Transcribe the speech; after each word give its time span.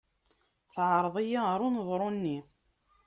Teɛreḍ-iyi 0.73 1.39
ɣer 1.47 1.59
uneḍru-nni. 1.67 2.37